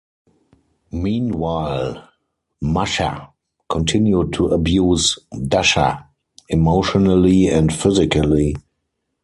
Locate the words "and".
7.49-7.71